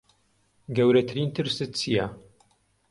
[0.75, 2.05] گەورەترین ترست چییە؟